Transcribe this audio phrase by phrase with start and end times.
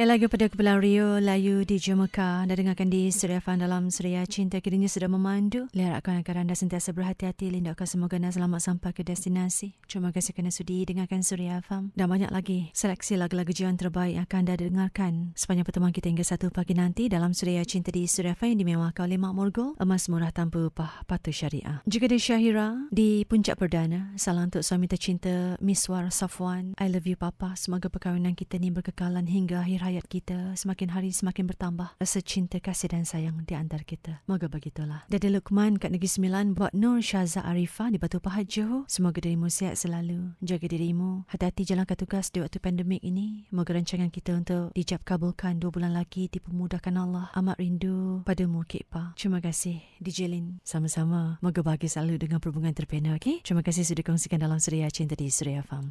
[0.00, 4.24] Eh, lagu pada Kepulauan Rio, Layu di Jamaica dan dengarkan di Suria Fan dalam Suria
[4.24, 5.68] Cinta kiranya sudah memandu.
[5.76, 9.76] Lihatkan agar anda sentiasa berhati-hati, lindaukan semoga anda selamat sampai ke destinasi.
[9.84, 11.92] Terima kasih kerana sudi dengarkan Suria FM.
[11.92, 16.24] Dan banyak lagi seleksi lagu-lagu jian terbaik yang akan anda dengarkan sepanjang pertemuan kita hingga
[16.24, 20.08] satu pagi nanti dalam Suria Cinta di Suria Fan yang dimewahkan oleh Mak Morgul, emas
[20.08, 21.84] murah tanpa upah patuh syariah.
[21.84, 26.72] Juga di Syahira, di Puncak Perdana, salam untuk suami tercinta Miswar Safwan.
[26.80, 27.52] I love you Papa.
[27.52, 32.62] Semoga perkahwinan kita ni berkekalan hingga akhir hayat kita semakin hari semakin bertambah rasa cinta
[32.62, 34.22] kasih dan sayang di antara kita.
[34.30, 35.02] Moga begitulah.
[35.10, 38.86] Dada Lukman kat Negeri Sembilan buat Nur Syaza Arifah di Batu Pahat Johor.
[38.86, 40.38] Semoga dirimu sihat selalu.
[40.38, 41.26] Jaga dirimu.
[41.26, 43.50] Hati-hati jalankan tugas di waktu pandemik ini.
[43.50, 47.32] Moga rancangan kita untuk dijab kabulkan dua bulan lagi dipermudahkan Allah.
[47.34, 49.16] Amat rindu padamu Kek Pa.
[49.16, 50.60] Terima kasih DJ Lin.
[50.60, 51.40] Sama-sama.
[51.40, 53.16] Moga bahagia selalu dengan perhubungan terpena.
[53.16, 53.40] Okay?
[53.40, 55.88] Terima kasih sudah kongsikan dalam Suria Cinta di Suria Farm.